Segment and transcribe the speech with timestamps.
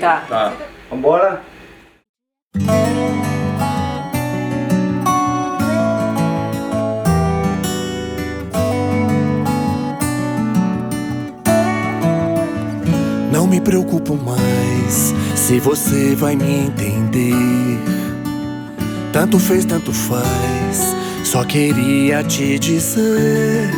[0.00, 0.24] Tá.
[0.28, 0.52] Tá.
[0.90, 1.42] Vambora?
[13.30, 17.34] Não me preocupo mais se você vai me entender.
[19.12, 20.94] Tanto fez, tanto faz.
[21.24, 23.70] Só queria te dizer: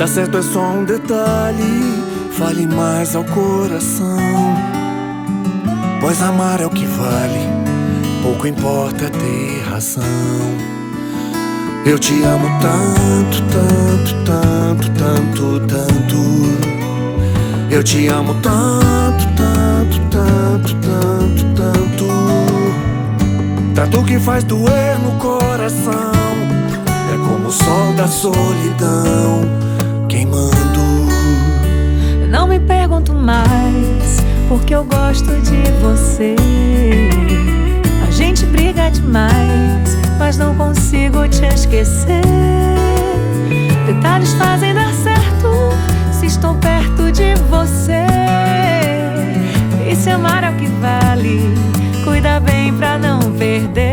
[0.00, 2.02] Tá certo, é só um detalhe.
[2.32, 4.16] Fale mais ao coração.
[6.00, 7.46] Pois amar é o que vale.
[8.22, 10.02] Pouco importa ter razão.
[11.84, 16.16] Eu te amo tanto, tanto, tanto, tanto, tanto.
[17.70, 22.06] Eu te amo tanto, tanto, tanto, tanto, tanto.
[23.74, 26.10] Tanto que faz doer no coração.
[27.12, 29.69] É como o sol da solidão
[30.10, 30.50] queimando.
[32.28, 36.34] Não me pergunto mais, porque eu gosto de você.
[38.06, 42.22] A gente briga demais, mas não consigo te esquecer.
[43.86, 45.70] Detalhes fazem dar certo
[46.12, 48.04] se estou perto de você.
[49.88, 51.54] E se amar é o que vale,
[52.04, 53.92] cuida bem pra não perder.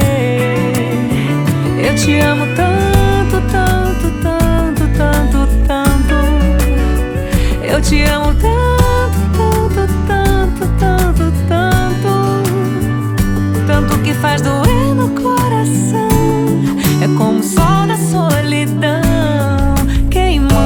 [1.78, 3.77] Eu te amo tanto, tanto,
[7.78, 12.12] Eu te amo tanto, tanto, tanto, tanto, tanto.
[13.68, 16.10] Tanto que faz doer no coração.
[17.04, 19.76] É como o sol da solidão
[20.10, 20.58] queimando.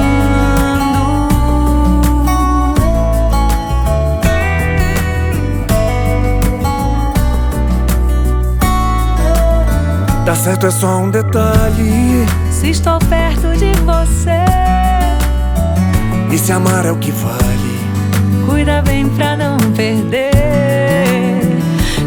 [10.26, 12.26] Tá certo, é só um detalhe.
[12.50, 14.41] Se estou perto de você,
[16.42, 17.80] se amar é o que vale.
[18.48, 20.32] cuida bem pra não perder.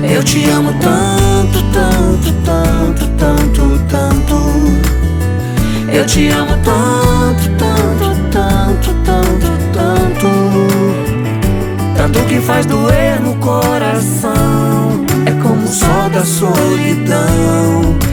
[0.02, 4.34] Eu te amo tanto, tanto, tanto, tanto, tanto.
[5.88, 10.28] Eu te amo tanto, tanto, tanto, tanto, tanto.
[11.96, 15.04] Tanto que faz doer no coração.
[15.26, 18.03] É como o sol da solidão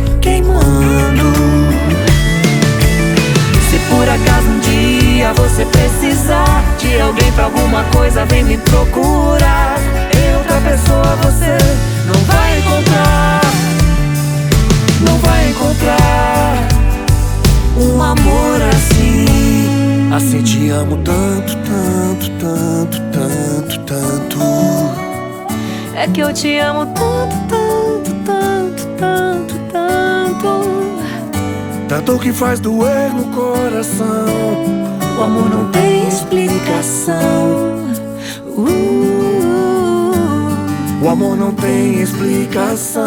[8.26, 9.78] vem me procurar.
[10.16, 11.58] Eu, outra pessoa, você
[12.06, 13.42] não vai encontrar.
[15.02, 16.68] Não vai encontrar
[17.78, 20.12] um amor assim.
[20.14, 24.40] Assim te amo tanto, tanto, tanto, tanto, tanto.
[25.96, 30.72] É que eu te amo tanto, tanto, tanto, tanto, tanto.
[31.88, 34.26] Tanto que faz doer no coração.
[35.18, 37.91] O amor não tem explicação.
[38.52, 38.68] Uh, uh, uh.
[41.04, 43.02] O amor não tem explicação.